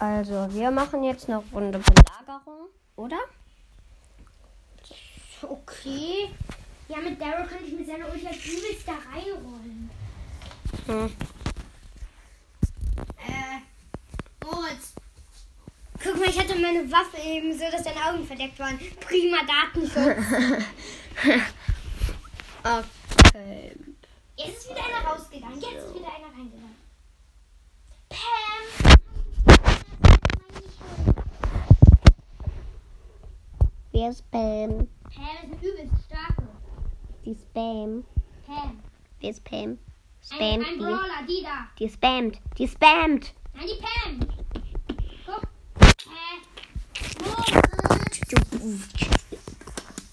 Also, 0.00 0.48
wir 0.50 0.70
machen 0.70 1.04
jetzt 1.04 1.28
eine 1.28 1.44
Runde 1.52 1.78
Belagerung, 1.78 2.70
oder? 2.96 3.18
Okay. 5.42 6.30
Ja, 6.88 6.96
mit 6.98 7.20
Daryl 7.20 7.46
könnte 7.46 7.64
ich 7.66 7.74
mit 7.74 7.86
seiner 7.86 8.10
Ulti 8.10 8.26
als 8.26 8.38
da 8.86 8.92
reinrollen. 8.92 9.90
Hm. 10.86 11.12
Äh, 13.18 13.60
Moritz. 14.42 14.94
Guck 16.02 16.18
mal, 16.18 16.28
ich 16.30 16.38
hatte 16.38 16.58
meine 16.58 16.90
Waffe 16.90 17.18
eben 17.22 17.52
so, 17.52 17.64
dass 17.70 17.82
deine 17.82 18.02
Augen 18.02 18.26
verdeckt 18.26 18.58
waren. 18.58 18.78
Prima 19.00 19.36
Datenschutz. 19.46 20.16
okay. 22.64 23.76
Jetzt 24.36 24.56
ist 24.56 24.70
wieder 24.70 24.82
einer 24.82 25.06
rausgegangen. 25.06 25.60
Jetzt 25.60 25.84
ist 25.84 25.94
wieder 25.94 26.08
einer 26.08 26.34
reingegangen. 26.34 26.69
Wer 33.92 34.12
spam. 34.12 34.70
Pam? 34.70 34.88
Pam 35.02 35.50
sind 35.50 35.62
übelst 35.62 36.04
starke. 36.06 36.48
Die 37.24 37.34
spam. 37.34 38.04
Pam. 38.46 38.56
Pam. 38.56 38.82
Wer 39.20 39.30
ist 39.30 39.38
Spam 39.40 39.80
ein, 40.40 40.64
ein 40.64 40.74
die. 40.74 40.78
Brawler, 40.78 41.26
die 41.28 41.42
da. 41.42 41.68
Die 41.78 41.88
spammt. 41.88 42.40
Die 42.56 42.68
spammt. 42.68 43.34
Nein, 43.54 43.66
die 43.66 43.82
Pam. 43.82 44.20
Guck. 45.26 45.42
Hä? 46.06 46.30
Äh. 47.18 47.40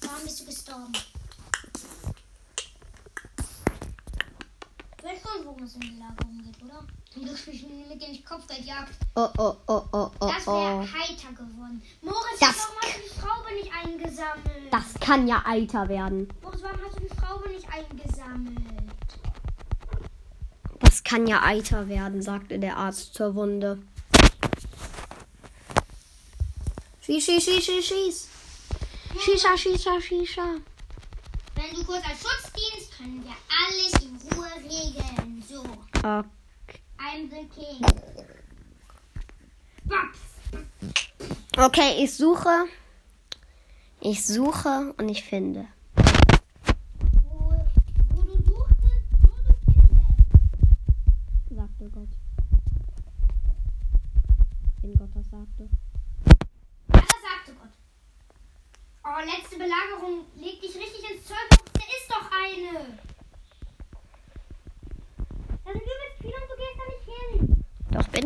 Warum 0.01 0.23
bist 0.23 0.39
du 0.41 0.45
gestorben? 0.45 0.93
gucken, 5.57 5.63
was 5.63 5.75
in 5.75 5.81
die 5.81 6.63
oder? 6.63 6.83
Zum 7.11 7.23
Glück 7.23 7.37
spiele 7.37 7.57
ich 7.57 7.89
mit 7.89 8.01
dem 8.01 8.25
Kopfgeldjagd. 8.25 8.93
Oh, 9.15 9.29
oh, 9.37 9.55
oh, 9.67 9.83
oh, 9.91 10.11
oh. 10.19 10.27
Das 10.27 10.47
wäre 10.47 10.47
oh. 10.47 10.81
heiter 10.81 11.31
geworden. 11.33 11.81
Moritz, 12.01 12.39
das 12.39 12.55
warum 12.57 12.75
hast 12.81 12.95
du 12.95 13.01
die 13.01 13.19
Schraube 13.19 13.53
nicht 13.53 13.71
eingesammelt? 13.73 14.71
Das 14.71 14.93
kann 14.99 15.27
ja 15.27 15.43
heiter 15.43 15.89
werden. 15.89 16.27
Moritz, 16.41 16.61
warum 16.61 16.79
hast 16.85 16.95
du 16.95 17.01
die 17.01 17.19
Schraube 17.19 17.49
nicht 17.49 17.67
eingesammelt? 17.69 18.57
Das 20.79 21.03
kann 21.03 21.27
ja 21.27 21.41
heiter 21.41 21.87
werden, 21.87 22.21
sagte 22.21 22.59
der 22.59 22.77
Arzt 22.77 23.13
zur 23.13 23.35
Wunde. 23.35 23.81
Schieß, 27.01 27.23
schieß, 27.23 27.43
schieß, 27.43 27.65
schieß, 27.65 27.87
schieß. 27.87 28.27
Shisha, 29.19 29.57
Shisha, 29.57 29.99
Shisha. 30.01 30.55
Wenn 31.55 31.73
du 31.73 31.83
kurz 31.85 32.03
als 32.05 32.19
Schutzdienst, 32.19 32.97
können 32.97 33.23
wir 33.23 33.33
alles 33.49 33.93
hohe 34.37 34.49
Regeln. 34.63 35.43
So. 35.47 35.63
Okay. 35.97 36.79
I'm 36.99 37.29
the 37.29 37.45
king. 37.55 37.81
Baps. 39.85 40.19
Okay, 41.57 42.03
ich 42.03 42.13
suche. 42.13 42.67
Ich 43.99 44.25
suche 44.25 44.93
und 44.97 45.09
ich 45.09 45.23
finde. 45.23 45.67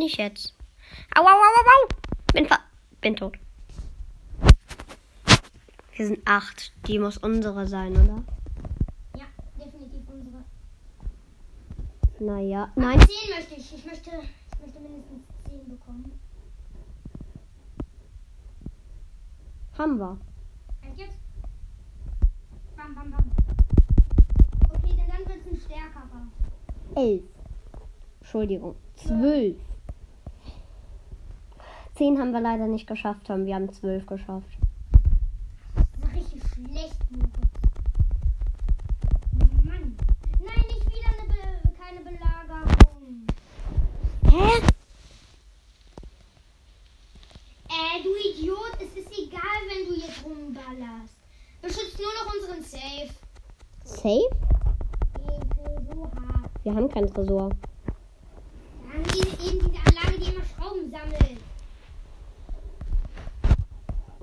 bin 0.01 0.07
ich 0.07 0.17
jetzt? 0.17 0.55
Au, 1.15 1.21
au, 1.21 1.27
au, 1.27 1.29
au, 1.29 1.65
au. 1.73 1.87
Bin, 2.33 2.47
bin 3.01 3.15
tot. 3.15 3.37
Wir 5.95 6.07
sind 6.07 6.19
acht. 6.25 6.71
Die 6.87 6.97
muss 6.97 7.17
unsere 7.17 7.67
sein, 7.67 7.91
oder? 7.91 8.23
Ja, 9.15 9.25
definitiv 9.63 10.01
unsere. 10.09 10.43
Naja, 12.19 12.71
nein. 12.75 12.99
Aber 12.99 13.07
zehn 13.07 13.29
möchte 13.29 13.53
ich. 13.55 13.75
Ich 13.75 13.85
möchte, 13.85 14.09
ich 14.09 14.59
möchte 14.59 14.79
mindestens 14.79 15.21
zehn 15.47 15.69
bekommen. 15.69 16.19
Haben 19.77 19.99
wir. 19.99 20.17
Und 20.81 20.97
jetzt? 20.97 21.17
Bam, 22.75 22.95
bam, 22.95 23.11
bam. 23.11 23.31
Okay, 24.73 24.95
denn 24.97 25.07
dann 25.07 25.27
wird 25.27 25.45
es 25.45 25.51
ein 25.51 25.57
stärkerer. 25.57 26.27
Elf. 26.95 27.23
Entschuldigung. 28.19 28.75
Zwölf. 28.95 29.57
10 32.01 32.17
haben 32.17 32.31
wir 32.31 32.41
leider 32.41 32.65
nicht 32.65 32.87
geschafft 32.87 33.29
haben. 33.29 33.45
Wir 33.45 33.53
haben 33.53 33.71
12 33.71 34.07
geschafft. 34.07 34.57
Das 35.75 36.11
richtig 36.15 36.41
schlecht, 36.51 36.97
Moritz. 37.11 37.29
Oh 39.39 39.45
Mann. 39.63 39.95
Nein, 40.39 40.65
nicht 40.67 40.87
wieder 40.87 41.11
eine 41.15 41.27
Be 41.29 41.69
keine 41.79 41.99
Belagerung. 41.99 43.27
Hä? 44.31 44.61
Äh, 47.69 48.01
du 48.01 48.09
Idiot, 48.31 48.77
es 48.79 48.97
ist 48.99 49.11
egal, 49.11 49.61
wenn 49.69 49.87
du 49.87 49.93
jetzt 50.01 50.25
rumballerst. 50.25 51.17
Beschützt 51.61 51.99
nur 51.99 52.13
noch 52.17 52.33
unseren 52.33 52.63
Safe. 52.63 53.13
Safe? 53.83 54.31
Wir 56.63 56.73
haben 56.73 56.89
kein 56.89 57.05
Tresor. 57.13 57.51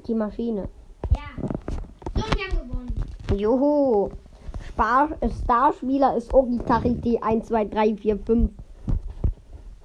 die 0.09 0.15
Maschine. 0.15 0.69
Ja. 1.15 1.29
So, 2.17 2.25
wir 2.37 2.49
haben 2.49 2.69
gewonnen. 2.69 3.05
Joho. 3.37 4.11
Spar 4.67 5.11
Starspieler 5.45 6.17
ist 6.17 6.33
Oritarity 6.33 7.19
1, 7.19 7.47
2, 7.49 7.65
3, 7.67 7.97
4, 7.97 8.19
5. 8.19 8.51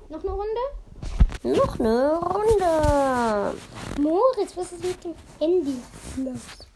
Noch 0.10 0.24
eine 0.24 0.32
Runde? 0.32 1.60
Noch 1.60 1.80
eine 1.80 2.20
Runde. 2.20 3.58
Moritz, 4.00 4.56
was 4.56 4.72
ist 4.72 4.84
mit 4.84 5.04
dem 5.04 5.14
Handy 5.40 5.78
los? 6.18 6.68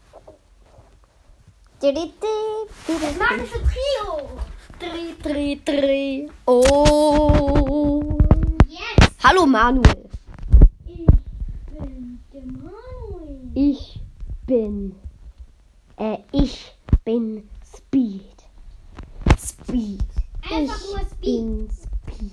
Das 1.80 3.16
magische 3.18 3.60
Trio. 3.62 4.28
Tri, 4.78 5.14
tri, 5.22 5.60
tri. 5.64 6.30
Oh. 6.46 8.18
Yes. 8.68 9.10
Hallo 9.22 9.46
Manuel. 9.46 10.07
Ich 13.60 13.98
bin. 14.46 14.94
Äh, 15.96 16.18
ich 16.30 16.76
bin 17.04 17.48
Speed. 17.76 18.22
Speed. 19.36 20.04
Einfach 20.48 20.76
ich 20.76 20.94
nur 20.94 21.00
Speed. 21.00 21.20
Bin 21.22 21.68
Speed. 21.68 22.30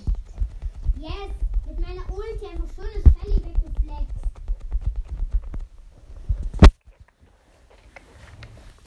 Yes, 1.00 1.30
mit 1.66 1.80
meiner 1.80 2.02
Ulti 2.16 2.46
einfach 2.46 2.68
schönes 2.76 3.02
Felli 3.18 3.38
weggeflext. 3.38 4.14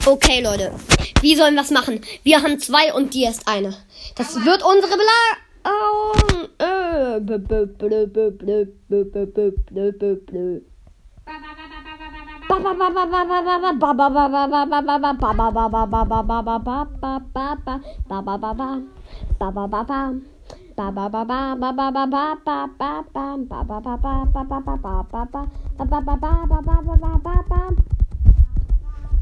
Okay, 0.06 0.42
Leute. 0.42 0.72
Wie 1.20 1.36
sollen 1.36 1.56
wir 1.56 1.64
es 1.64 1.72
machen? 1.72 2.00
Wir 2.24 2.42
haben 2.42 2.58
zwei 2.60 2.94
und 2.94 3.14
die 3.14 3.26
ist 3.26 3.50
eine. 3.50 3.76
Das 4.16 4.38
Aber 4.38 4.46
wird 4.46 4.64
unsere 4.64 4.96
Belagerung. 4.96 6.50
Äh, 6.58 7.20
blö, 7.20 7.38
blö, 7.38 7.66
blö, 7.66 8.08
blö, 8.08 8.32
blö, 8.32 8.66
blö, 9.04 9.52
blö, 9.52 9.92
blö, 9.92 10.16
blö. 10.16 10.62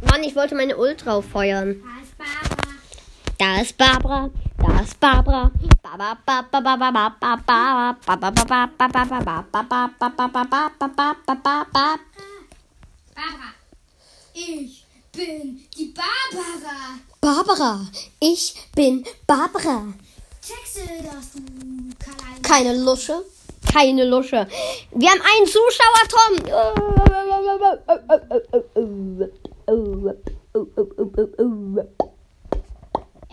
Mann, 0.02 0.24
ich 0.24 0.36
wollte 0.36 0.56
meine 0.56 0.78
Ultra 0.78 1.22
feuern. 1.22 1.76
Da 3.40 3.62
ist 3.62 3.78
Barbara. 3.78 4.30
Da 4.58 4.80
ist 4.82 5.00
Barbara. 5.00 5.52
Da 5.58 5.62
ist 5.62 5.80
Barbara. 5.80 5.84
Barbara. 13.18 13.52
Ich 14.36 14.86
bin 15.12 15.66
die 15.76 15.92
Barbara. 15.92 17.00
Barbara, 17.20 17.88
ich 18.20 18.54
bin 18.76 19.04
Barbara. 19.26 19.92
Texte 20.40 20.82
das 21.04 21.32
du, 21.34 21.42
Karl. 21.98 22.42
Keine 22.44 22.78
Lusche. 22.78 23.26
Keine 23.74 24.06
Lusche. 24.06 24.48
Wir 24.92 25.10
haben 25.10 25.22
einen 25.22 25.48
Zuschauer, 25.48 26.08
Tom. 26.08 26.46
Er 26.46 26.76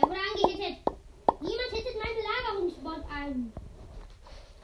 wurde 0.02 0.22
angehittet. 0.32 0.78
Niemand 1.40 1.70
hittet 1.72 1.96
meinen 2.02 2.16
Belagerungsbot 2.16 3.04
an. 3.14 3.52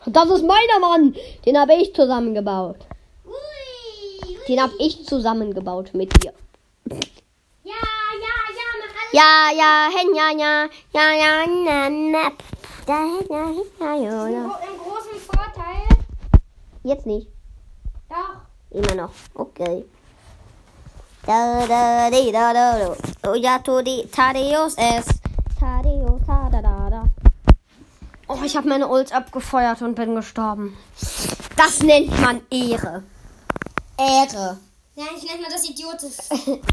Das 0.06 0.30
ist 0.30 0.44
meiner 0.46 0.78
Mann. 0.80 1.14
Den 1.44 1.58
habe 1.58 1.74
ich 1.74 1.94
zusammengebaut. 1.94 2.78
Ui. 3.26 3.59
Den 4.50 4.60
habe 4.60 4.74
ich 4.80 5.06
zusammengebaut 5.06 5.94
mit 5.94 6.12
dir. 6.20 6.32
Ja, 6.88 6.96
ja, 7.62 8.36
ja, 8.58 8.68
mach 8.80 8.94
alles. 8.98 9.12
Ja, 9.12 9.50
ja, 9.56 9.88
hen, 9.94 10.12
ja, 10.12 10.30
ja, 10.36 10.68
ja, 10.92 11.12
ja, 11.14 11.46
na, 11.46 11.88
na. 11.88 12.32
Da, 12.84 13.04
ja, 13.30 13.52
ja, 13.78 13.94
ja, 13.94 14.26
ja. 14.26 14.42
Im 14.42 14.76
großen 14.76 15.20
Vorteil. 15.24 15.86
Jetzt 16.82 17.06
nicht. 17.06 17.28
Doch. 18.08 18.40
Immer 18.76 19.02
noch. 19.02 19.12
Okay. 19.34 19.84
Da, 21.24 21.64
da, 21.68 22.10
di, 22.10 22.32
da, 22.32 22.52
da, 22.52 22.76
da. 22.76 23.30
Oh 23.30 23.34
ja, 23.34 23.60
tu 23.60 23.82
di, 23.82 24.08
Tadeus 24.10 24.74
es. 24.76 25.06
Tadeus, 25.60 26.20
ta, 26.26 26.48
da, 26.50 26.60
da, 26.60 26.90
da. 26.90 27.04
Oh, 28.26 28.38
ich 28.44 28.56
habe 28.56 28.68
meine 28.68 28.88
Ult 28.88 29.12
abgefeuert 29.12 29.80
und 29.82 29.94
bin 29.94 30.16
gestorben. 30.16 30.76
Das 31.56 31.84
nennt 31.84 32.20
man 32.20 32.40
Ehre. 32.50 33.04
Ehre. 34.00 34.58
Ja, 34.94 35.04
ich 35.14 35.22
nenne 35.24 35.42
mal 35.42 35.50
das 35.50 35.68
idiotisch. 35.68 36.16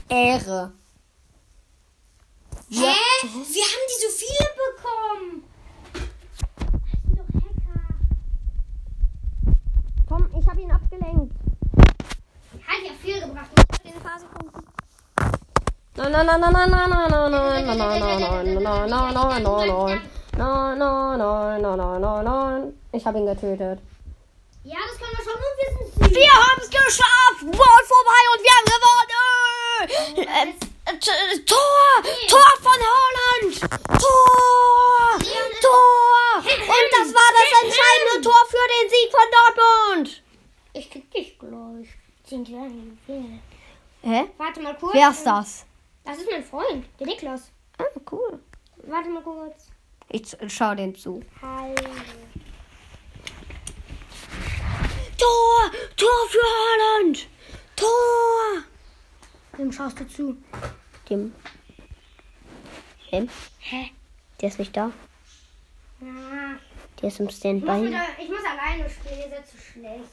Ehre. 0.07 0.71
Hä? 2.69 2.95
Wir 3.21 3.65
haben 3.71 3.85
die 3.89 3.99
so 4.01 4.09
viele 4.15 4.47
bekommen. 4.63 5.43
Das 5.93 6.01
sind 7.03 7.17
doch 7.17 7.29
Hacker. 7.43 7.85
Tom, 10.07 10.23
ich 10.39 10.47
habe 10.47 10.61
ihn 10.61 10.71
abgelenkt. 10.71 11.33
Hat 12.65 12.81
ja 12.85 12.93
viel 13.01 13.19
gebracht. 13.19 13.49
Ich 13.55 13.61
hab 13.61 13.83
den 13.83 14.01
paar 14.01 14.19
Sekunden. 14.19 14.67
Nein, 15.97 16.11
nein, 16.11 16.25
nein, 16.25 16.39
nein, 16.39 16.53
nein, 16.53 16.69
nein, 16.71 16.89
nein, 16.89 17.31
nein, 17.31 17.31
nein, 17.31 17.77
nein, 17.77 17.99
nein, 17.99 17.99
nein, 17.99 18.63
nein, 18.63 18.89
nein, 18.89 19.13
nein, 19.13 19.43
nein, 19.43 19.67
nein. 19.67 20.01
Nein, 20.37 20.77
nein, 20.77 21.17
nein, 21.17 21.61
nein, 21.61 21.77
nein, 21.77 22.01
nein, 22.01 22.23
nein. 22.23 22.73
Ich 22.93 23.05
habe 23.05 23.17
ihn 23.17 23.25
getötet. 23.25 23.79
Ja, 24.63 24.77
das 24.87 24.99
können 24.99 25.15
wir 25.17 25.23
schon 25.23 25.37
und 26.01 26.06
wir 26.17 26.31
haben 26.31 26.61
es 26.61 26.69
geschafft! 26.69 27.41
Ball 27.41 27.83
vorbei 27.93 28.21
und 28.33 28.41
wir 28.43 28.53
haben 28.57 28.69
gewonnen! 28.75 30.27
Äh, 30.27 30.49
äh, 30.49 30.97
T- 30.99 31.43
Tor! 31.45 32.03
Tor 32.27 32.51
von 32.61 32.79
Holland! 32.95 33.53
Tor! 34.01 35.19
Tor! 35.61 36.37
Und 36.37 36.89
das 36.97 37.13
war 37.13 37.29
das 37.37 37.49
entscheidende 37.63 38.21
Tor 38.21 38.41
für 38.49 38.67
den 38.73 38.89
Sieg 38.89 39.11
von 39.11 39.27
Dortmund! 39.37 40.23
Ich 40.73 40.89
krieg 40.89 41.09
dich 41.11 41.37
gleich. 41.39 41.87
Sind 42.25 42.49
wir 42.49 42.59
Hä? 44.03 44.29
Warte 44.37 44.61
mal 44.61 44.75
kurz. 44.77 44.93
Wer 44.93 45.09
ist 45.09 45.23
das? 45.25 45.65
Das 46.03 46.17
ist 46.17 46.29
mein 46.29 46.43
Freund, 46.43 46.85
der 46.99 47.07
Niklas. 47.07 47.51
Ah, 47.77 47.83
cool. 48.11 48.39
Warte 48.83 49.09
mal 49.09 49.23
kurz. 49.23 49.67
Ich 50.09 50.35
schau 50.47 50.73
dem 50.75 50.95
zu. 50.95 51.21
Hallo. 51.41 51.75
Tor! 55.27 55.71
Tor 55.97 56.29
für 56.29 56.39
Holland! 56.39 57.27
Tor! 57.75 58.63
Wem 59.57 59.71
schaust 59.71 59.99
du 59.99 60.07
zu? 60.07 60.37
Dem. 61.09 61.33
Dem? 63.11 63.29
Hä? 63.59 63.91
Der 64.39 64.49
ist 64.49 64.59
nicht 64.59 64.75
da. 64.77 64.91
Ah, 66.01 66.55
Der 67.01 67.07
ist 67.09 67.19
im 67.19 67.25
ich, 67.25 67.31
muss 67.31 67.37
Standby. 67.39 67.87
wieder, 67.87 68.05
ich 68.21 68.29
muss 68.29 68.39
alleine 68.45 68.89
spielen, 68.89 69.19
ihr 69.19 69.29
seid 69.29 69.47
zu 69.47 69.57
schlecht. 69.57 70.11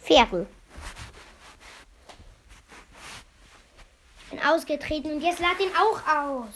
Fähre. 0.00 0.46
Ich 4.24 4.30
bin 4.30 4.40
ausgetreten 4.44 5.12
und 5.12 5.20
jetzt 5.20 5.38
lad 5.40 5.60
ihn 5.60 5.70
auch 5.76 6.00
aus. 6.16 6.54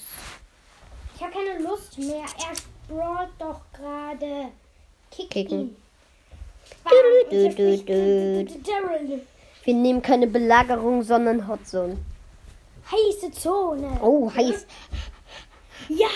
Ich 1.15 1.23
habe 1.23 1.33
keine 1.33 1.61
Lust 1.63 1.97
mehr. 1.99 2.25
Er 2.25 2.57
sprawlt 2.57 3.31
doch 3.39 3.61
gerade. 3.73 4.51
Kick 5.11 5.31
Kicken. 5.31 5.61
ihn. 5.61 5.77
Du, 7.31 7.49
du, 7.51 7.79
du. 7.79 9.21
Wir 9.65 9.75
nehmen 9.75 10.01
keine 10.01 10.27
Belagerung, 10.27 11.03
sondern 11.03 11.49
Hotzone. 11.49 11.99
Heiße 12.91 13.33
Zone. 13.33 13.99
Oh, 14.01 14.31
heiß. 14.33 14.67
Ja, 15.89 16.09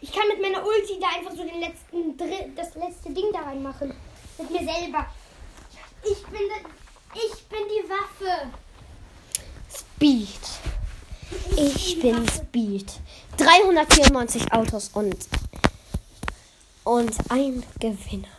ich 0.00 0.12
kann 0.12 0.28
mit 0.28 0.40
meiner 0.40 0.64
Ulti 0.64 0.98
da 1.00 1.08
einfach 1.18 1.32
so 1.32 1.42
den 1.42 1.60
letzten 1.60 2.16
das 2.54 2.74
letzte 2.74 3.10
Ding 3.10 3.26
da 3.32 3.40
reinmachen. 3.40 3.94
Mit 4.38 4.50
mir 4.50 4.58
selber. 4.58 5.06
Ich 6.02 6.22
bin, 6.26 6.40
ich 7.14 7.44
bin 7.48 7.58
die 7.68 7.88
Waffe. 7.88 8.50
Speed. 9.74 10.28
Ich 11.56 12.00
bin 12.00 12.26
Speed. 12.28 12.92
394 13.36 14.52
Autos 14.52 14.90
und 14.94 15.16
und 16.84 17.12
ein 17.28 17.62
Gewinner. 17.78 18.37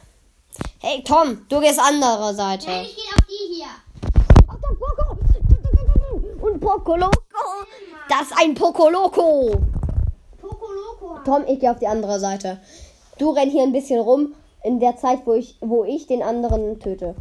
Hey 0.82 1.04
Tom, 1.04 1.46
du 1.50 1.60
gehst 1.60 1.78
andere 1.78 2.34
Seite. 2.34 2.72
Hey, 2.72 2.86
ich 2.86 2.96
gehe 2.96 3.04
auf 3.14 3.26
die 3.28 3.54
hier. 3.54 3.68
Auf 4.48 4.56
der 4.62 4.70
Poco. 4.80 5.18
Und 6.48 6.62
Pokoloko. 6.62 7.22
Das 8.08 8.22
ist 8.22 8.34
ein 8.40 8.54
Pokoloko. 8.54 9.60
Pokoloko. 10.38 11.20
Tom, 11.26 11.44
ich 11.50 11.60
gehe 11.60 11.70
auf 11.70 11.80
die 11.80 11.88
andere 11.88 12.18
Seite. 12.22 12.62
Du 13.18 13.32
renn 13.32 13.50
hier 13.50 13.64
ein 13.64 13.74
bisschen 13.74 14.00
rum 14.00 14.36
in 14.64 14.80
der 14.80 14.96
Zeit, 14.96 15.20
wo 15.26 15.34
ich, 15.34 15.58
wo 15.60 15.84
ich 15.84 16.08
den 16.08 16.24
anderen 16.24 16.80
töte. 16.80 17.14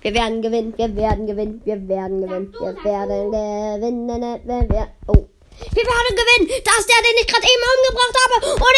Wir 0.00 0.14
werden 0.14 0.42
gewinnen, 0.42 0.74
wir 0.76 0.94
werden 0.94 1.26
gewinnen, 1.26 1.60
wir 1.64 1.88
werden 1.88 2.20
gewinnen, 2.20 2.52
wir 2.52 2.84
werden 2.84 3.32
gewinnen, 3.32 4.40
wir 4.44 4.68
werden. 4.70 4.90
Oh. 5.08 5.26
Wir 5.58 5.84
werden 5.84 6.12
gewinnen! 6.16 6.62
Das 6.64 6.78
ist 6.78 6.88
der, 6.88 7.00
den 7.02 7.16
ich 7.20 7.26
gerade 7.26 7.46
eben 7.46 7.64
umgebracht 7.76 8.16
habe! 8.22 8.36
Und 8.54 8.76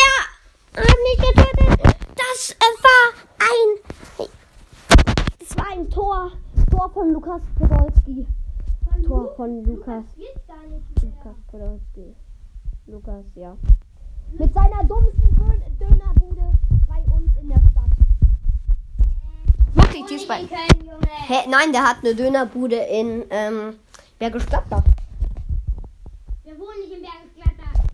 er 0.75 0.83
hat 0.83 0.99
mich 1.03 1.19
getötet! 1.19 1.97
Das 2.17 2.51
äh, 2.51 2.75
war 2.83 3.05
ein, 3.39 4.29
das 5.39 5.57
war 5.57 5.67
ein 5.73 5.91
Tor, 5.91 6.33
Tor 6.71 6.91
von 6.93 7.13
Lukas 7.13 7.43
Podolski. 7.59 8.27
Tor 9.07 9.35
von 9.37 9.65
Lukas. 9.65 10.05
Lukas 10.17 11.37
Podolski. 11.51 12.15
Lukas, 12.87 13.25
ja. 13.35 13.57
Mit 14.33 14.53
seiner 14.53 14.85
dummsten 14.85 15.37
Dön- 15.37 15.79
Dönerbude 15.79 16.53
bei 16.89 16.99
uns 17.13 17.31
in 17.41 17.49
der 17.49 17.61
Stadt. 17.71 17.91
Mach 19.75 19.95
ich 19.95 20.05
dies 20.07 20.27
bei. 20.27 20.41
in 20.41 20.49
Köln, 20.49 20.87
Junge. 20.87 21.07
Hä? 21.29 21.49
Nein, 21.49 21.73
der 21.73 21.83
hat 21.89 21.99
eine 22.03 22.15
Dönerbude 22.15 22.77
in 22.77 23.25
ähm, 23.31 23.77
Bergisch 24.19 24.47
Gladbach. 24.47 24.83
Wir 26.45 26.59
wohnen 26.59 26.81
nicht 26.81 26.93
in 26.93 27.03
Bergisch 27.03 27.35
Gladbach. 27.37 27.85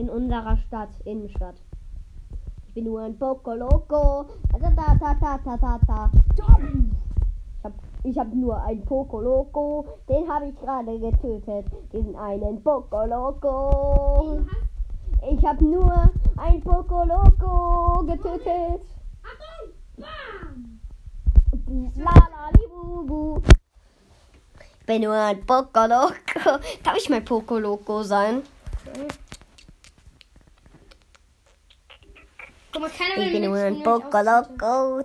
In 0.00 0.08
unserer 0.08 0.56
Stadt, 0.56 0.88
Innenstadt. 1.04 1.56
Ich 2.66 2.72
bin 2.72 2.84
nur 2.84 3.02
ein 3.02 3.18
Poco 3.18 3.52
Loco. 3.52 4.24
Ta 4.50 4.58
ta 4.58 4.96
ta 4.98 5.14
ta 5.20 5.38
ta 5.44 5.56
ta 5.58 5.78
ta. 5.86 6.10
Tom! 6.38 6.90
Ich 7.58 7.64
hab, 7.64 7.72
ich 8.04 8.18
hab 8.18 8.32
nur 8.32 8.58
ein 8.62 8.82
Poco 8.86 9.20
Loco. 9.20 9.84
Den 10.08 10.26
habe 10.26 10.46
ich 10.46 10.56
gerade 10.58 10.98
getötet. 10.98 11.66
Diesen 11.92 12.16
einen 12.16 12.62
Poco 12.62 13.04
Loco. 13.04 14.40
Ich 15.30 15.44
hab 15.44 15.60
nur 15.60 16.10
ein 16.38 16.62
Poco 16.62 17.04
Loco 17.04 18.02
getötet. 18.06 18.80
Achtung! 19.22 19.74
Bam! 19.98 20.80
La 21.96 22.14
la 22.14 22.48
li 22.56 22.66
bu 22.70 23.06
bu. 23.06 23.42
Ich 24.80 24.86
bin 24.86 25.02
nur 25.02 25.12
ein 25.12 25.44
Poco 25.44 25.84
Loco. 25.84 26.58
Darf 26.84 26.96
ich 26.96 27.10
mal 27.10 27.20
Poco 27.20 27.58
Loco 27.58 28.02
sein? 28.02 28.42
Guck 32.72 32.82
mal, 32.82 32.90
keiner 32.90 33.26
Ich 33.26 33.32
bin 33.32 33.42
nur 33.42 33.56
ein 33.56 33.82
Poco. 33.82 34.20
Loco. 34.22 35.02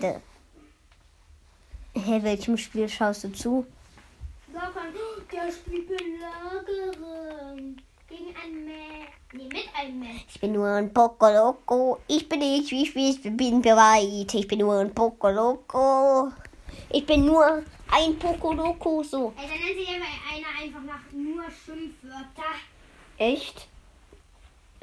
Da. 0.00 0.20
Hey, 1.94 2.22
welchem 2.22 2.56
Spiel 2.56 2.88
schaust 2.88 3.24
du 3.24 3.32
zu? 3.32 3.66
Lockern. 4.52 4.94
Der 5.32 5.52
spielt 5.52 5.88
Belagerung. 5.88 7.76
Gegen 8.08 8.34
ein 8.42 8.64
Mäh. 8.64 9.06
Nee, 9.32 9.48
mit 9.52 9.68
einem 9.78 10.00
Mäh. 10.00 10.20
Ich 10.26 10.40
bin 10.40 10.52
nur 10.52 10.68
ein 10.68 10.92
Poco 10.92 11.28
Loco. 11.28 11.98
Ich 12.06 12.26
bin 12.28 12.38
nicht 12.38 12.70
wie 12.70 12.82
ich 12.84 12.96
ich 12.96 13.36
bin 13.36 13.60
bereit. 13.60 14.32
Ich 14.32 14.48
bin 14.48 14.60
nur 14.60 14.78
ein 14.78 14.94
Poco 14.94 15.28
Loco. 15.28 16.32
Ich 16.88 17.04
bin 17.04 17.26
nur 17.26 17.62
ein 17.90 18.18
Poco 18.18 18.52
Loco. 18.52 19.02
So. 19.02 19.34
Ey, 19.36 19.48
dann 19.48 19.58
nennt 19.58 19.78
sich 19.78 19.88
einer 19.88 20.62
einfach 20.62 20.82
nach 20.82 21.12
nur 21.12 21.44
Schimpfwörter. 21.50 22.54
Echt? 23.18 23.68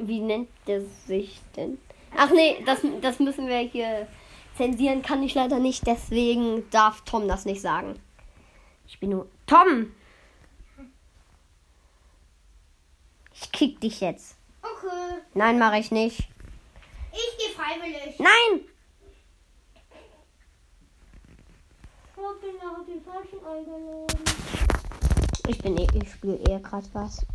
Wie 0.07 0.19
nennt 0.19 0.49
der 0.67 0.81
sich 1.07 1.39
denn? 1.55 1.77
Ach 2.15 2.29
nee, 2.31 2.63
das, 2.65 2.79
das 3.01 3.19
müssen 3.19 3.47
wir 3.47 3.57
hier 3.59 4.07
zensieren. 4.55 5.01
Kann 5.01 5.23
ich 5.23 5.33
leider 5.33 5.59
nicht. 5.59 5.85
Deswegen 5.87 6.69
darf 6.69 7.01
Tom 7.01 7.27
das 7.27 7.45
nicht 7.45 7.61
sagen. 7.61 7.99
Ich 8.87 8.99
bin 8.99 9.11
nur. 9.11 9.27
Tom! 9.47 9.91
Ich 13.33 13.51
kick 13.51 13.79
dich 13.81 14.01
jetzt. 14.01 14.37
Okay. 14.61 15.21
Nein, 15.33 15.57
mache 15.57 15.79
ich 15.79 15.91
nicht. 15.91 16.29
Ich 17.11 17.37
gehe 17.37 17.55
freiwillig. 17.55 18.19
Nein! 18.19 18.67
Ich 25.47 25.57
bin 25.57 25.77
eh, 25.77 25.87
ich 25.93 26.11
spiele 26.11 26.37
eher 26.47 26.59
gerade 26.59 26.87
was. 26.93 27.25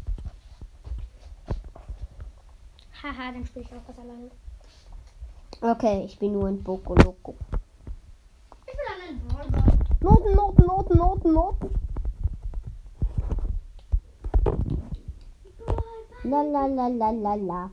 Haha, 3.00 3.31
dann 3.31 3.47
spiele 3.47 3.64
ich 3.64 3.73
auch 3.73 3.83
was 3.87 3.99
alleine. 3.99 4.31
Okay, 5.61 6.05
ich 6.05 6.19
bin 6.19 6.33
nur 6.33 6.49
ein 6.49 6.61
Boko 6.62 6.97
Loco. 6.97 7.37
Ich 8.67 8.75
will 8.75 8.87
an 8.93 9.00
einen 9.09 9.28
Ballball. 9.28 9.78
Noten, 10.00 10.35
Noten, 10.35 10.67
Noten, 10.67 10.99
Noten, 10.99 11.33
Noten. 11.33 11.71
La 16.25 16.43
la 16.43 16.67
la 16.67 16.88
la 16.88 17.11
la 17.11 17.35
la. 17.37 17.71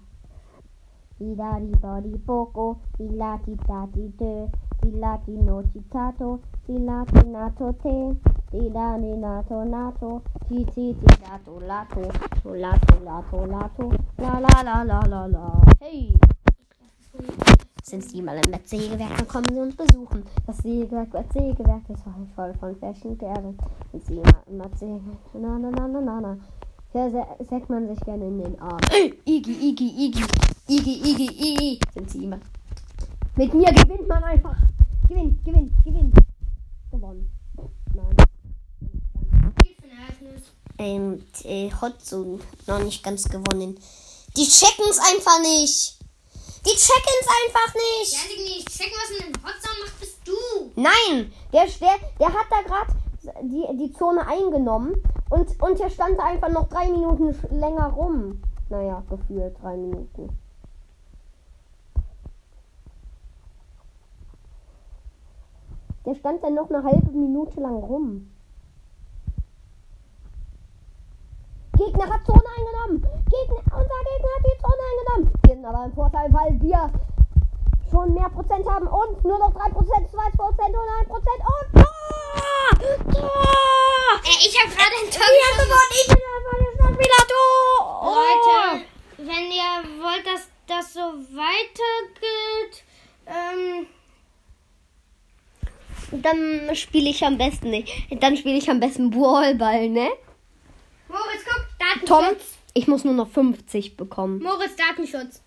Di 1.18 1.36
da 1.36 1.60
di 1.60 1.72
bo 1.82 2.00
di 2.02 2.18
boko, 2.18 2.80
di 2.98 3.10
la 3.16 3.40
di 3.44 3.56
da 3.68 3.88
di 3.92 4.16
de, 4.18 4.48
di 4.82 5.00
la 5.00 5.20
di 5.26 5.38
no 5.38 5.64
di 5.64 5.82
tato, 5.90 6.40
di 6.68 6.78
la 6.84 7.04
di 7.04 7.30
nato 7.30 7.74
te, 7.82 8.16
di 8.52 8.70
la 8.70 8.98
di 8.98 9.14
nato 9.18 9.64
nato, 9.64 10.22
di 10.48 10.64
ti 10.66 10.94
di 10.94 11.06
dato 11.22 11.60
lato, 11.60 12.02
to 12.42 12.54
lato 12.54 13.00
lato 13.04 13.46
lato, 13.46 13.90
la 14.18 14.40
la 14.40 14.62
la 14.64 14.84
la 14.84 15.00
la 15.08 15.26
la. 15.28 15.62
Hey! 15.80 16.14
Sind 17.84 18.04
Sie 18.04 18.22
mal 18.22 18.38
im 18.38 18.54
Sägewerk, 18.64 19.16
dann 19.18 19.28
kommen 19.28 19.46
Sie 19.54 19.60
uns 19.60 19.76
besuchen. 19.76 20.24
Das 20.48 20.58
Sägewerk, 20.58 21.12
das 21.12 21.26
Sägewerk 21.34 21.88
ist 21.90 22.04
voll, 22.36 22.54
von 22.60 22.76
Fashion 22.78 23.18
Perlen. 23.18 23.58
Sind 23.92 24.06
Sie 24.06 24.16
mal 24.16 24.44
im 24.48 24.62
Sägewerk, 24.78 25.18
na 25.34 25.58
na 25.60 25.70
na 25.70 25.88
na 25.88 26.02
na 26.02 26.22
na. 26.22 26.38
Se- 26.92 27.12
sägt 27.50 27.70
man 27.70 27.88
sich 27.88 28.00
gerne 28.02 28.26
in 28.28 28.38
den 28.42 28.60
Arm. 28.62 28.80
Igi, 29.26 29.52
Igi, 29.70 30.08
Igi, 30.08 30.24
Igi, 30.68 31.12
Igi, 31.12 31.28
Igi. 31.28 31.80
Sind 31.94 32.10
Sie 32.10 32.24
immer. 32.24 32.40
Mit 33.36 33.54
mir 33.54 33.72
gewinnt 33.74 34.08
man 34.08 34.24
einfach. 34.24 34.56
Gewinn, 35.08 35.38
gewinn, 35.44 35.72
gewinn. 35.84 36.12
Gewonnen. 36.92 37.30
Nein. 37.94 38.16
Viel 39.62 39.76
für 39.76 39.84
ein 39.86 39.98
Ereignis. 40.00 40.54
Ähm, 40.78 41.26
äh, 41.44 41.72
Hotzone 41.72 42.40
noch 42.68 42.80
nicht 42.80 43.04
ganz 43.04 43.24
gewonnen. 43.30 43.80
Die 44.36 44.48
checken 44.48 44.86
es 44.90 45.00
einfach 45.00 45.40
nicht. 45.42 46.00
Die 46.66 46.76
checken 46.76 47.14
es 47.22 47.28
einfach 47.28 47.74
nicht. 47.76 48.14
Ja, 48.14 48.20
die 48.36 48.42
nicht 48.42 48.70
checken, 48.70 48.94
was 48.98 49.12
in 49.12 49.32
den 49.32 49.44
Hotzone 49.44 49.86
macht, 49.86 50.00
bist 50.00 50.18
du. 50.26 50.72
Nein, 50.76 51.32
der, 51.54 51.66
der, 51.66 51.96
der 52.20 52.28
hat 52.28 52.48
da 52.50 52.62
gerade 52.62 52.94
die, 53.44 53.66
die 53.78 53.94
Zone 53.94 54.28
eingenommen 54.28 54.96
und, 55.30 55.62
und 55.62 55.80
der 55.80 55.90
stand 55.90 56.20
da 56.20 56.24
einfach 56.24 56.50
noch 56.50 56.68
drei 56.68 56.90
Minuten 56.90 57.34
länger 57.58 57.88
rum. 57.88 58.42
Naja, 58.70 59.04
gefühlt 59.10 59.56
drei 59.62 59.78
Minuten. 59.78 60.38
Der 66.06 66.16
stand 66.16 66.44
dann 66.44 66.54
noch 66.54 66.70
eine 66.70 66.84
halbe 66.84 67.12
Minute 67.12 67.60
lang 67.60 67.76
rum. 67.76 68.32
Gegner 71.96 72.14
hat 72.14 72.26
Zone 72.26 72.44
eingenommen. 72.58 73.08
Gegner, 73.32 73.62
unser 73.72 74.00
Gegner 74.04 74.32
hat 74.36 74.44
die 74.44 74.58
Zone 74.60 74.84
eingenommen. 74.92 75.32
Wir 75.46 75.56
sind 75.56 75.66
aber 75.66 75.86
im 75.86 75.94
Vorteil, 75.94 76.28
weil 76.34 76.60
wir 76.60 76.92
schon 77.90 78.14
mehr 78.14 78.30
Prozent 78.30 78.68
haben 78.68 78.88
und 78.88 79.24
nur 79.24 79.40
noch 79.40 79.54
3 79.54 79.70
Prozent, 79.72 80.12
2 80.12 80.30
Prozent 80.36 80.76
und 80.76 80.90
1 81.00 81.08
Prozent 81.08 81.40
und 81.56 81.72
Tor! 81.80 81.96
Tor! 83.14 84.20
Äh, 84.26 84.40
ich 84.44 84.60
habe 84.60 84.76
gerade 84.76 84.92
ein 84.92 85.10
Tor 85.10 85.24
gewonnen! 85.56 85.92
Ich 85.92 86.08
bin 86.08 86.20
einfach 86.36 86.58
der 86.60 86.74
Stadtspieler 86.76 87.24
Tor! 87.32 87.80
Leute, 88.12 88.86
wenn 89.18 89.48
ihr 89.56 89.72
wollt, 90.04 90.28
dass 90.28 90.50
das 90.68 90.94
so 90.94 91.00
weitergeht, 91.32 92.84
ähm, 93.28 93.88
Dann 96.12 96.76
spiele 96.76 97.10
ich 97.10 97.24
am 97.24 97.38
besten 97.38 97.70
nicht. 97.70 97.90
Dann 98.22 98.36
spiele 98.36 98.58
ich 98.58 98.70
am 98.70 98.82
besten 98.82 99.12
Ballball, 99.12 99.88
ne? 99.88 100.10
Moritz, 101.08 101.46
guck, 101.46 101.75
Datenschutz. 101.86 102.08
Tom, 102.08 102.36
ich 102.74 102.88
muss 102.88 103.04
nur 103.04 103.14
noch 103.14 103.30
50 103.30 103.98
bekommen. 103.98 104.42
Moritz, 104.42 104.76
Datenschutz. 104.76 105.42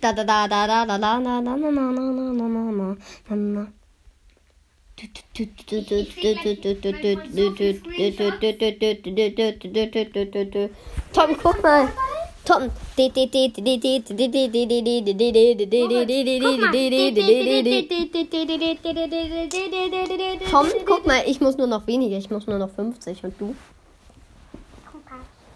Da 0.00 0.12
da 0.12 0.24
da 0.24 0.46
da 0.46 0.66
da 0.66 0.86
da 0.86 0.98
da 0.98 1.08
da 1.08 1.18
da 1.18 1.18
na 1.18 1.20
na 1.20 1.56
na 1.56 1.56
na 1.56 1.70
na 1.70 1.90
na 1.90 2.32
na 2.32 2.92
na 3.28 3.34
na. 3.34 3.66
Tom, 11.12 11.36
guck 11.42 11.62
mal. 11.62 11.88
Tom. 12.44 12.70
Tom, 20.50 20.66
guck 20.86 21.06
mal, 21.06 21.22
ich 21.26 21.40
muss 21.40 21.56
nur 21.56 21.66
noch 21.66 21.86
weniger. 21.86 22.18
Ich 22.18 22.30
muss 22.30 22.46
nur 22.46 22.58
noch 22.58 22.70
50 22.70 23.24
und 23.24 23.40
du? 23.40 23.54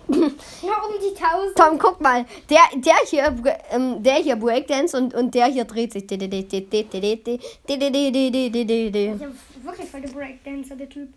Nur 0.08 0.24
um 0.24 0.94
die 1.00 1.14
1000. 1.14 1.56
Tom, 1.56 1.78
guck 1.78 2.00
mal, 2.00 2.24
der, 2.48 2.62
der 2.76 2.96
hier, 3.06 3.36
ähm, 3.70 4.02
der 4.02 4.14
hier 4.14 4.36
Breakdance 4.36 4.96
und, 4.96 5.14
und 5.14 5.34
der 5.34 5.46
hier 5.46 5.64
dreht 5.64 5.92
sich. 5.92 6.04
Ist 6.04 6.20
ja 9.20 9.28
wirklich 9.62 9.90
voll 9.90 10.00
der 10.00 10.08
Breakdancer, 10.08 10.76
der 10.76 10.88
Typ. 10.88 11.08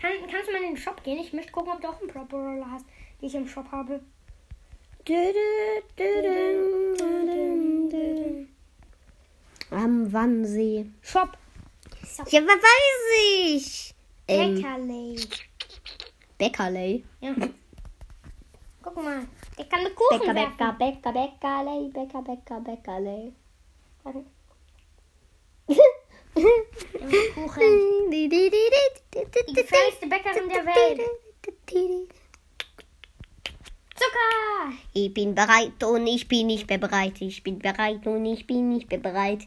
Kann, 0.00 0.10
kannst 0.28 0.48
du 0.48 0.52
mal 0.52 0.62
in 0.62 0.74
den 0.74 0.76
Shop 0.76 1.02
gehen? 1.04 1.20
Ich 1.20 1.32
möchte 1.32 1.52
gucken, 1.52 1.72
ob 1.72 1.80
du 1.80 1.88
auch 1.88 2.00
einen 2.00 2.10
Proper 2.10 2.36
Roller 2.36 2.70
hast, 2.72 2.84
die 3.20 3.26
ich 3.26 3.34
im 3.36 3.46
Shop 3.46 3.70
habe. 3.70 4.00
Am 9.70 10.12
Wannsee. 10.12 10.86
Shop. 11.00 11.38
Ja, 12.28 12.40
was 12.42 12.62
weiß 12.62 13.54
ich? 13.54 13.94
Ähm, 14.28 14.64
Bäckerlei. 16.42 17.04
Ja. 17.20 17.34
Guck 18.82 18.96
mal. 18.96 19.28
Der 19.56 19.64
kann 19.66 19.84
mit 19.84 19.94
Kuchen 19.94 20.18
Bäcker, 20.18 20.34
werfen. 20.34 20.56
Bäcker, 20.76 21.12
Bäcker, 21.12 21.12
Bäckerlei, 21.12 21.90
Bäcker, 21.92 22.60
Bäcker. 22.60 23.32
Warte. 24.02 24.24
Macht 25.68 27.34
Kuchen. 27.34 28.10
Die 28.10 29.54
gefährlichste 29.54 30.06
Bäckerin 30.08 30.48
der 30.48 30.66
Welt. 30.66 31.00
Zucker. 33.94 34.72
Ich 34.94 35.14
bin 35.14 35.36
bereit 35.36 35.84
und 35.84 36.08
ich 36.08 36.26
bin 36.26 36.48
nicht 36.48 36.68
mehr 36.68 36.78
bereit. 36.78 37.20
Ich 37.20 37.44
bin 37.44 37.60
bereit 37.60 38.04
und 38.04 38.26
ich 38.26 38.48
bin 38.48 38.70
nicht 38.70 38.90
mehr 38.90 38.98
bereit. 38.98 39.42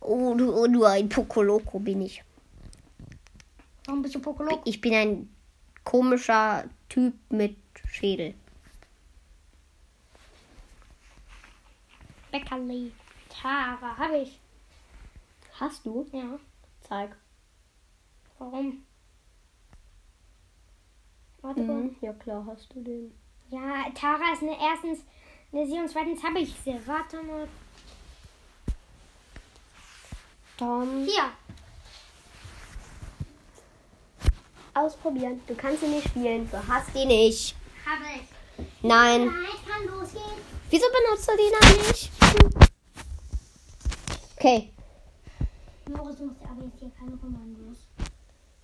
Oh, 0.00 0.34
oh, 0.38 0.66
nur 0.66 0.88
ein 0.88 1.10
Pokoloko 1.10 1.80
bin 1.80 2.00
ich. 2.00 2.24
Warum 3.84 4.00
bist 4.00 4.14
du 4.14 4.20
Pokolok? 4.20 4.62
Ich 4.64 4.80
bin 4.80 4.94
ein 4.94 5.39
komischer 5.90 6.64
Typ 6.88 7.14
mit 7.30 7.56
Schädel. 7.90 8.34
Bäckerli. 12.30 12.92
Tara, 13.28 13.96
habe 13.98 14.18
ich. 14.18 14.38
Hast 15.58 15.84
du? 15.84 16.06
Ja. 16.12 16.38
Zeig. 16.82 17.16
Warum? 18.38 18.86
Warte 21.42 21.60
mal. 21.60 21.82
Mhm. 21.82 21.96
Ja 22.00 22.12
klar, 22.12 22.46
hast 22.46 22.72
du 22.72 22.82
den. 22.84 23.12
Ja, 23.50 23.90
Tara 23.92 24.32
ist 24.32 24.42
eine 24.42 24.56
erstens 24.60 25.04
eine 25.52 25.66
sie 25.66 25.80
und 25.80 25.90
zweitens 25.90 26.22
habe 26.22 26.38
ich 26.38 26.54
sie. 26.54 26.78
Warte 26.86 27.20
mal. 27.20 27.48
Tom. 30.56 31.04
Hier. 31.04 31.32
Ausprobieren. 34.84 35.40
Du 35.46 35.54
kannst 35.54 35.82
ihn 35.82 35.90
nicht 35.90 36.08
spielen. 36.08 36.48
Du 36.50 36.56
hast 36.68 36.94
ihn 36.94 37.08
nicht. 37.08 37.54
Habe 37.84 38.04
ich. 38.16 38.64
Nein. 38.82 39.26
Nein, 39.26 39.34
kann 39.68 39.84
losgehen. 39.86 40.22
Wieso 40.70 40.86
benutzt 40.88 41.28
du 41.28 41.36
den 41.36 41.52
dann 41.60 41.86
nicht? 41.86 42.10
Okay. 44.36 44.72
Moritz, 45.88 46.18
du 46.18 46.24
musst 46.26 46.40
aber 46.44 46.64
jetzt 46.64 46.78
hier 46.78 46.90
keine 46.98 47.16
Kommandos. 47.16 47.78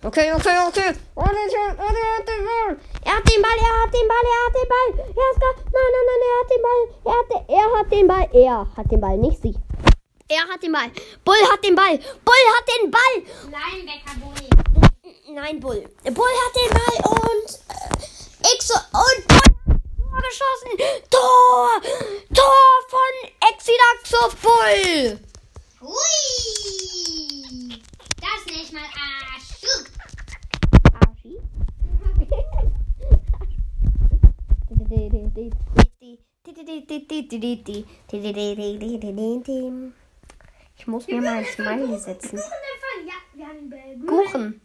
Okay, 0.03 0.31
okay, 0.33 0.57
okay. 0.67 0.93
Oh, 1.15 1.23
den 1.25 1.49
der 1.51 1.67
hat 1.67 2.27
den 2.27 2.45
Ball. 2.45 2.77
Er 3.03 3.15
hat 3.17 3.25
den 3.29 3.41
Ball, 3.41 3.57
er 3.67 3.81
hat 3.81 3.93
den 3.93 4.07
Ball, 4.07 4.25
er 4.33 4.41
hat 4.45 4.55
den 4.55 4.69
Ball. 4.73 4.89
Er 4.97 5.29
ist 5.31 5.41
nein, 5.73 5.91
nein, 5.93 6.07
nein, 6.09 6.21
er 6.27 6.37
hat 6.39 6.49
den 6.53 6.61
Ball. 6.65 6.83
Er 7.05 7.15
hat, 7.19 7.27
den- 7.29 7.45
er 7.55 7.67
hat 7.77 7.91
den 7.91 8.07
Ball. 8.07 8.29
Er 8.33 8.77
hat 8.77 8.91
den 8.91 9.01
Ball, 9.01 9.17
nicht 9.17 9.41
sie. 9.41 9.55
Er 10.29 10.47
hat 10.47 10.63
den 10.63 10.71
Ball. 10.71 10.91
Bull 11.25 11.41
hat 11.51 11.63
den 11.63 11.75
Ball. 11.75 11.97
Bull 11.97 12.45
hat 12.55 12.65
den 12.67 12.91
Ball. 12.91 13.15
Leinbecker 13.51 14.15
Bulli. 14.19 14.56
Nein, 15.29 15.59
Bull. 15.59 15.83
Bull 16.03 16.33
hat 16.45 16.55
den 16.55 16.69
Ball 16.69 16.97
und 17.11 17.49
äh, 17.67 18.53
Exo 18.53 18.75
und 18.93 19.27
Bull 19.27 19.37
hat 19.37 19.81
Tor 19.99 20.21
geschossen. 20.21 20.71
Tor! 21.09 21.81
Tor 22.33 22.71
von 22.87 23.13
Exidaxo 23.49 24.21
Bull. 24.41 25.19
Hui. 25.81 26.17
Das 28.21 28.45
nenne 28.45 28.63
ich 28.63 28.71
mal 28.71 28.85
Arschuk. 28.85 29.85
Arschi. 31.05 31.35
Ich 40.77 40.87
muss 40.87 41.07
mir 41.07 41.21
mal 41.21 41.37
ein 41.37 41.45
Smiley 41.45 41.99
setzen. 41.99 42.37
Kuchen 42.37 42.53
empfangen. 42.73 43.07
Ja, 43.07 43.13
wir 43.33 43.45
haben 43.45 43.59
ihn 43.59 43.69
bei 43.69 43.97
Kuchen. 44.07 44.61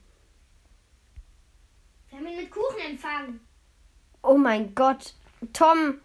Wir 2.08 2.18
haben 2.18 2.26
ihn 2.26 2.31
mit 2.42 2.50
Kuchen 2.50 2.80
empfangen. 2.90 3.40
Oh 4.22 4.36
mein 4.36 4.74
Gott. 4.74 5.14
Tom. 5.52 6.00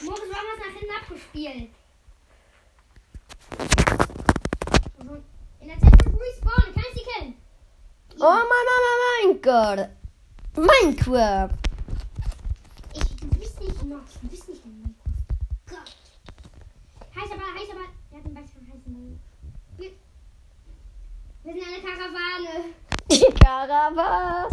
Moritz, 0.00 0.22
warum 0.30 0.48
hast 0.50 0.58
du 0.58 0.66
nach 0.66 0.78
hinten 0.78 0.94
abgespielt? 1.00 1.70
Also, 4.98 5.22
In 5.60 5.68
der 5.68 5.78
Zeit 5.78 6.02
von 6.02 6.14
Respawn, 6.14 6.74
kann 6.74 6.84
ich 6.92 7.00
sie 7.00 7.06
killen? 7.10 7.34
Oh 8.18 8.24
mein, 8.24 8.64
mein, 8.68 9.30
mein 9.30 9.42
Gott. 9.42 9.88
Minecraft. 10.56 11.54
Ich, 12.94 13.16
du 13.16 13.26
bist 13.38 13.60
nicht 13.60 13.82
noch, 13.84 14.00
du 14.22 14.28
bist 14.28 14.48
nicht 14.48 14.64
in 14.64 14.78
Minecraft. 14.78 15.22
Gott. 15.68 15.96
Heißer 17.16 17.36
Ball, 17.36 17.54
heißer 17.54 17.74
Ball. 17.74 17.88
Er 18.10 18.18
hat 18.18 18.26
einen 18.26 18.36
heißen 18.36 18.66
Ball. 18.66 19.18
Wir, 19.78 19.90
wir 21.44 21.52
sind 21.52 21.62
eine 21.66 21.82
Karawane. 21.82 22.74
Die 23.12 23.30
Karawane. 23.44 24.48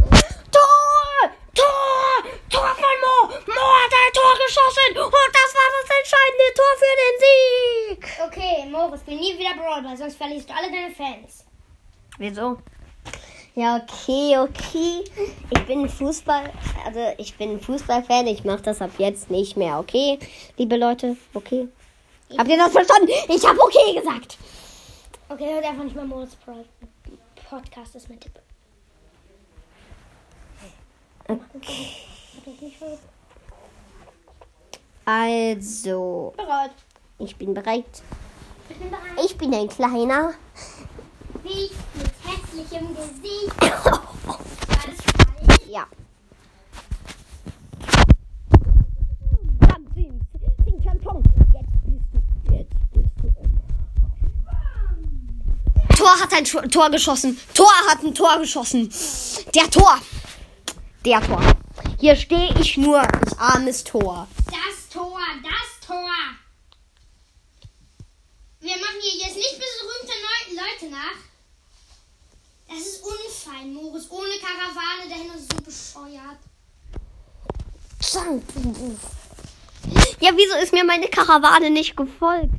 Tor! 0.51 1.29
Tor! 1.55 2.23
Tor 2.49 2.75
von 2.75 2.97
Mo! 3.03 3.29
Mo 3.47 3.65
hat 3.79 3.93
ein 3.93 4.13
Tor 4.13 4.33
geschossen 4.45 4.97
und 4.97 5.13
das 5.13 5.51
war 5.55 5.69
das 5.77 5.87
entscheidende 5.97 6.49
Tor 6.57 6.73
für 6.75 6.95
den 6.99 7.15
Sieg. 7.23 8.01
Okay, 8.25 8.69
Moritz, 8.69 8.99
spiel 8.99 9.17
nie 9.17 9.39
wieder 9.39 9.55
Brawl 9.55 9.95
sonst 9.95 10.17
verlierst 10.17 10.49
du 10.49 10.53
alle 10.53 10.69
deine 10.69 10.93
Fans. 10.93 11.45
Wieso? 12.17 12.57
Ja, 13.55 13.77
okay, 13.77 14.37
okay. 14.37 15.05
Ich 15.51 15.65
bin 15.65 15.87
Fußball, 15.87 16.51
also 16.85 16.99
ich 17.17 17.37
bin 17.37 17.61
Fußballfan. 17.61 18.27
Ich 18.27 18.43
mache 18.43 18.63
das 18.63 18.81
ab 18.81 18.91
jetzt 18.97 19.31
nicht 19.31 19.55
mehr, 19.55 19.79
okay? 19.79 20.19
Liebe 20.57 20.75
Leute, 20.75 21.15
okay? 21.33 21.69
Habt 22.37 22.49
ihr 22.49 22.57
das 22.57 22.73
verstanden? 22.73 23.09
Ich 23.29 23.47
habe 23.47 23.61
okay 23.61 23.93
gesagt. 23.97 24.37
Okay, 25.29 25.53
hört 25.53 25.63
einfach 25.63 25.85
nicht 25.85 25.95
mal 25.95 26.03
Moritz 26.03 26.35
Brawl 26.35 26.65
Podcast, 27.49 27.95
ist 27.95 28.09
mein 28.09 28.19
Tipp. 28.19 28.33
Okay. 31.29 31.93
Nicht? 32.59 32.81
Also, 35.05 36.33
Bereit. 36.35 36.71
ich 37.19 37.35
bin 37.35 37.53
bereit. 37.53 37.85
Ich 38.67 38.77
bin 38.77 38.89
bereit. 38.89 39.03
Ich 39.23 39.37
bin 39.37 39.53
ein 39.53 39.69
kleiner. 39.69 40.33
Ich 41.43 41.69
mit 41.93 42.11
hässlichem 42.25 42.95
Gesicht. 42.95 43.53
Ja. 45.69 45.85
Tor 55.95 56.19
hat 56.19 56.33
ein 56.33 56.43
Tor 56.43 56.89
geschossen. 56.89 57.39
Tor 57.53 57.67
hat 57.87 58.03
ein 58.03 58.15
Tor 58.15 58.39
geschossen. 58.39 58.91
Der 59.53 59.69
Tor. 59.69 59.99
Der 61.09 61.21
Tor. 61.21 61.41
Hier 61.99 62.15
stehe 62.15 62.53
ich 62.61 62.77
nur. 62.77 63.01
Ich 63.25 63.39
armes 63.39 63.83
Tor. 63.83 64.27
Das 64.45 64.89
Tor, 64.93 65.19
das 65.41 65.87
Tor. 65.87 66.11
Wir 68.59 68.75
machen 68.75 68.99
hier 69.01 69.25
jetzt 69.25 69.35
nicht 69.35 69.57
berühmte 69.57 70.13
Leute 70.51 70.91
nach. 70.91 71.17
Das 72.67 72.77
ist 72.77 73.03
unfein, 73.03 73.73
Moritz. 73.73 74.05
Ohne 74.11 74.37
Karawane 74.39 75.09
dahin 75.09 75.31
ist 75.35 75.51
so 75.51 75.57
bescheuert. 75.63 76.37
Ja, 80.19 80.29
wieso 80.35 80.57
ist 80.57 80.73
mir 80.73 80.83
meine 80.83 81.07
Karawane 81.07 81.71
nicht 81.71 81.97
gefolgt? 81.97 82.53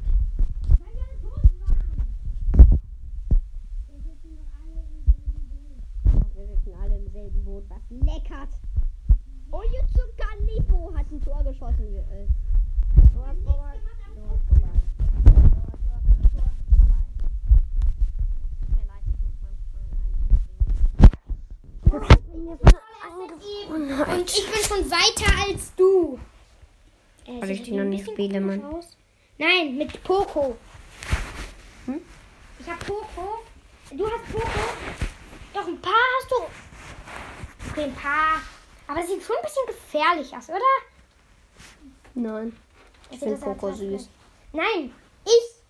Spiele, 28.20 28.40
Mann. 28.40 28.62
Nein, 29.38 29.76
mit 29.76 30.02
Poco. 30.04 30.56
Hm? 31.87 32.00
Ich 32.59 32.68
hab 32.68 32.78
Poco. 32.80 33.38
Du 33.92 34.06
hast 34.06 34.33
Poco. 34.33 34.61
Doch, 35.54 35.66
ein 35.66 35.80
paar 35.80 35.92
hast 35.92 36.30
du. 36.30 36.37
Okay, 37.70 37.85
ein 37.85 37.94
paar. 37.94 38.40
Aber 38.87 39.06
sieht 39.06 39.22
schon 39.22 39.37
ein 39.37 39.42
bisschen 39.42 39.66
gefährlich 39.66 40.37
aus, 40.37 40.48
oder? 40.48 40.59
Nein. 42.14 42.56
Ich 43.11 43.18
finde 43.18 43.37
das 43.37 43.44
Poco 43.44 43.72
süß. 43.72 44.09
Nein, 44.52 44.92
ich. 45.24 45.62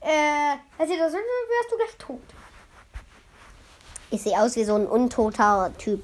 Äh, 0.00 0.56
das 0.78 0.88
sieht 0.88 1.00
aus, 1.00 1.12
als 1.12 1.14
wärst 1.14 1.72
du 1.72 1.76
gleich 1.76 1.96
tot. 1.98 2.22
Ich 4.10 4.22
sehe 4.22 4.40
aus 4.40 4.56
wie 4.56 4.64
so 4.64 4.76
ein 4.76 4.86
untoter 4.86 5.72
Typ. 5.76 6.02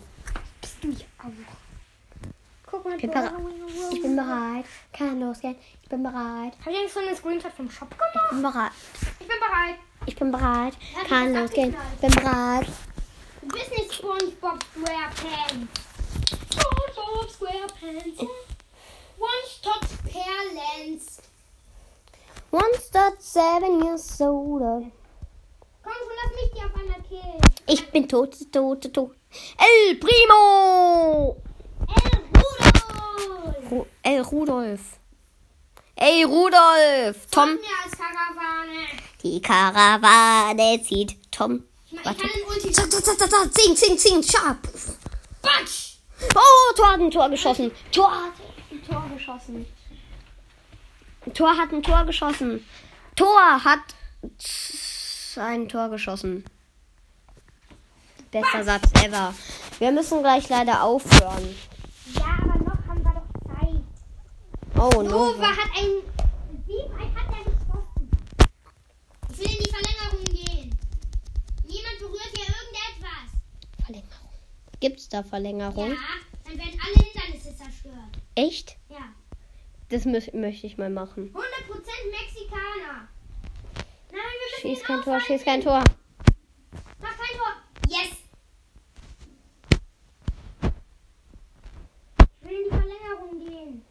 Bist 0.60 0.76
du 0.82 0.88
ja 0.88 1.06
auch. 1.18 1.59
Ich 2.96 3.00
bin, 3.02 3.10
bereit. 3.10 3.32
ich 3.92 4.02
bin 4.02 4.16
bereit. 4.16 4.64
Kann 4.92 5.20
losgehen. 5.20 5.56
Ich 5.82 5.88
bin 5.88 6.02
bereit. 6.02 6.52
Hab 6.64 6.66
ich 6.66 6.76
eigentlich 6.78 6.92
schon 6.92 7.04
einen 7.06 7.16
Screenshot 7.16 7.52
vom 7.52 7.70
Shop 7.70 7.88
Ich 7.92 7.98
gemacht? 8.30 8.30
bin 8.30 8.42
bereit. 8.42 8.72
Ich 9.20 9.26
bin 9.26 9.38
bereit. 9.38 9.74
Ich 10.06 10.16
bin 10.16 10.30
bereit. 10.32 10.74
Ja, 10.96 11.04
Kann 11.08 11.34
losgehen. 11.34 11.76
Ich 11.94 12.00
bin 12.00 12.10
bereit. 12.10 12.66
Du 13.42 13.48
bist 13.48 13.70
nicht 13.70 13.92
SpongeBob 13.94 14.58
SquarePants. 14.74 15.80
SpongeBob 16.52 17.30
SquarePants. 17.30 18.20
One 19.18 19.44
Stop 19.48 19.80
Perlens. 20.04 21.20
Once 22.52 22.90
that 22.90 23.20
seven 23.22 23.84
years 23.84 24.20
older. 24.20 24.82
Komm 25.82 25.92
schon, 25.92 26.16
lass 26.16 26.32
mich 26.34 26.50
die 26.52 26.64
auf 26.64 26.74
einmal 26.74 27.00
killen. 27.08 27.40
Ich 27.66 27.90
bin 27.92 28.08
tot, 28.08 28.34
tot, 28.50 28.92
tot. 28.92 29.14
El 29.58 29.96
Primo! 29.96 31.36
Ru 33.70 33.86
El 34.02 34.22
Rudolf. 34.22 34.80
Ey, 35.96 36.24
Rudolf! 36.24 37.26
Tom. 37.30 37.58
Karawane. 37.96 38.86
Die 39.22 39.40
Karawane 39.40 40.82
zieht 40.82 41.16
Tom. 41.30 41.64
Ich, 41.86 41.92
mein, 41.92 42.00
ich 42.00 42.06
Warte. 42.06 42.20
kann 42.20 42.30
den 42.30 42.46
Ulti... 42.48 42.72
Zing, 43.52 43.76
zing, 43.76 43.98
zing, 43.98 44.22
sharp. 44.22 44.68
Batsch. 45.42 45.96
Oh, 46.34 46.74
Tor 46.76 46.92
hat 46.92 47.00
ein 47.00 47.10
Tor 47.10 47.28
geschossen. 47.28 47.70
Tor 47.92 48.10
hat 48.10 48.32
ein 48.70 48.82
Tor 48.82 49.04
geschossen. 49.14 49.66
Tor 51.34 51.56
hat 51.56 51.72
ein 51.72 51.82
Tor 51.82 52.04
geschossen. 52.04 52.66
Tor 53.16 53.64
hat 53.64 53.94
ein 55.36 55.68
Tor 55.68 55.88
geschossen. 55.88 56.44
Bester 58.30 58.64
Satz 58.64 58.90
ever. 59.02 59.34
Wir 59.78 59.92
müssen 59.92 60.20
gleich 60.20 60.48
leider 60.48 60.82
aufhören. 60.82 61.56
Ja, 62.14 62.38
aber 62.42 62.58
noch 62.58 62.86
haben 62.86 63.02
wir 63.02 63.12
doch 63.12 63.26
Zeit. 63.48 63.82
Oh, 64.82 65.02
Nova 65.02 65.36
no. 65.36 65.44
hat 65.44 65.70
ein... 65.76 66.02
Ein 66.98 67.14
hat 67.14 67.26
er 67.36 67.44
geschossen. 67.44 68.10
Ich 69.30 69.38
will 69.38 69.46
in 69.46 69.62
die 69.62 69.68
Verlängerung 69.68 70.24
gehen. 70.24 70.78
Niemand 71.66 71.98
berührt 71.98 72.30
hier 72.34 72.46
irgendetwas. 72.46 73.84
Verlängerung. 73.84 74.30
Gibt's 74.80 75.10
da 75.10 75.22
Verlängerung? 75.22 75.90
Ja, 75.90 75.96
dann 76.44 76.56
werden 76.56 76.80
alle 76.82 77.04
Hindernisse 77.04 77.54
zerstört. 77.54 78.16
Echt? 78.36 78.78
Ja. 78.88 79.12
Das 79.90 80.06
mö 80.06 80.18
möchte 80.32 80.66
ich 80.66 80.78
mal 80.78 80.88
machen. 80.88 81.34
100% 81.34 81.36
Mexikaner. 82.10 83.06
Nein, 84.10 84.30
wir 84.40 84.64
müssen 84.64 84.76
Schieß 84.76 84.82
kein 84.82 85.02
Tor, 85.02 85.20
schieß 85.20 85.44
kein 85.44 85.60
Tor. 85.60 85.84
Mach 87.00 87.18
kein 87.18 87.36
Tor. 87.36 87.52
Yes. 87.86 88.16
Ich 92.40 92.48
will 92.48 92.56
in 92.56 92.64
die 92.64 92.70
Verlängerung 92.70 93.38
gehen. 93.46 93.84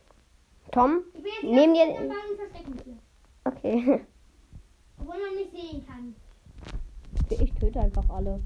Tom? 0.71 1.03
Ich 1.13 1.23
bin 1.41 1.75
jetzt 1.75 1.99
Nehm 1.99 2.09
ganz 2.13 2.83
dir-. 2.85 2.97
Okay. 3.45 4.05
Obwohl 4.99 5.15
man 5.15 5.35
mich 5.35 5.49
sehen 5.51 5.85
kann. 5.87 6.15
Ich 7.29 7.53
töte 7.53 7.79
einfach 7.79 8.07
alle. 8.09 8.41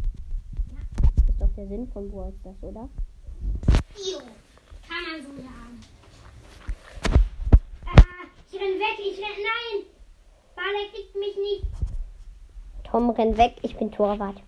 Ist 1.27 1.41
doch 1.41 1.49
der 1.55 1.67
Sinn 1.67 1.87
von 1.87 2.09
Brawl 2.09 2.33
Stars, 2.39 2.61
oder? 2.61 2.89
Jo. 3.97 4.19
Kann 4.87 5.03
man 5.11 5.21
so 5.21 5.41
sagen. 5.41 5.79
Ah, 7.85 8.27
ich 8.51 8.59
renn 8.59 8.79
weg. 8.79 8.99
Ich 8.99 9.17
renn... 9.17 9.43
Nein. 9.43 9.85
Ball, 10.55 10.73
er 10.81 10.91
kriegt 10.93 11.15
mich 11.15 11.35
nicht. 11.35 11.65
Tom, 12.83 13.09
renn 13.09 13.35
weg, 13.37 13.55
ich 13.63 13.75
bin 13.75 13.91
Torwart. 13.91 14.41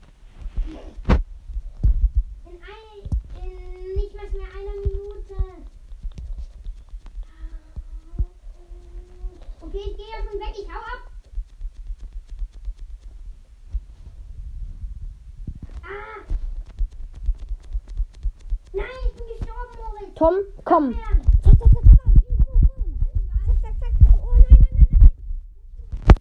In, 0.67 0.77
ein, 2.61 3.43
in 3.43 3.95
nicht 3.95 4.15
mal 4.15 4.29
mehr 4.29 4.47
einer 4.55 4.75
Minute. 4.81 5.65
Okay, 9.61 9.79
ich 9.79 9.97
gehe 9.97 10.05
davon 10.15 10.39
weg. 10.39 10.44
Ich 10.57 10.67
hau 10.69 10.79
ab. 10.79 11.11
Ah. 15.83 16.21
Nein, 18.73 18.85
ich 19.05 19.13
bin 19.15 19.27
gestorben, 19.37 19.73
Moritz. 19.77 20.15
Tom, 20.15 20.33
komm. 20.63 20.93
Zack, 21.43 21.57
zack, 21.59 21.71
zack, 21.73 21.83
zack. 21.83 21.99
Zack, 23.61 23.75
zack, 23.81 23.93
zack. 23.99 24.13
Oh 24.23 24.35
nein, 24.35 24.45
nein, 24.49 24.71
nein, 24.71 24.87
nein. 24.89 25.11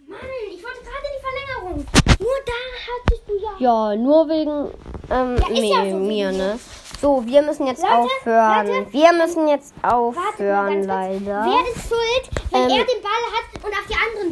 Mann, 0.09 0.21
ich 0.53 0.63
wollte 0.65 0.81
gerade 0.83 1.09
die 1.15 1.23
Verlängerung. 1.27 1.87
Nur 2.19 2.39
da 2.45 2.61
hattest 2.89 3.23
du 3.29 3.35
ja. 3.39 3.53
Ja, 3.59 3.97
nur 3.97 4.29
wegen 4.29 4.71
ähm, 5.11 5.37
Ja, 5.37 5.49
ist 5.49 5.63
ja 5.63 5.83
mir, 5.85 5.91
so 5.93 5.99
mir, 5.99 6.33
ne? 6.33 6.59
So, 7.01 7.27
wir 7.27 7.43
müssen 7.43 7.67
jetzt 7.67 7.83
Leute, 7.83 7.95
aufhören. 7.99 8.67
Leute. 8.67 8.93
wir 8.93 9.13
müssen 9.13 9.49
jetzt 9.49 9.75
aufhören, 9.83 10.85
leider. 10.85 11.45
Wer 11.45 11.73
ist 11.75 11.89
schuld, 11.89 12.31
wenn 12.51 12.63
Ähm. 12.63 12.71
er 12.79 12.85
den 12.87 13.03
Ball 13.03 13.25
hat 13.35 13.44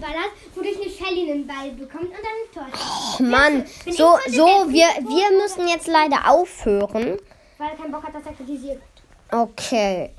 und 0.03 0.09
auf 0.09 0.15
die 0.15 0.15
anderen 0.15 0.15
ballert, 0.15 0.33
wodurch 0.55 0.77
eine 0.77 0.91
Shelly 0.91 1.27
den 1.27 1.47
Ball 1.47 1.71
bekommt 1.71 2.05
und 2.05 2.13
dann 2.13 2.37
ein 2.39 2.53
Tor 2.53 2.67
schießt? 2.73 3.21
Mann, 3.21 3.65
Bin 3.85 3.93
so, 3.93 4.19
so, 4.29 4.47
wir, 4.69 4.87
wir 5.09 5.39
müssen 5.41 5.69
jetzt 5.69 5.87
leider 5.87 6.31
aufhören. 6.31 7.19
Weil 7.59 7.71
er 7.71 7.77
keinen 7.77 7.93
Bock 7.93 8.03
hat, 8.03 8.15
dass 8.15 8.27
er 8.27 8.33
kritisiert. 8.33 8.83
Okay. 9.31 10.11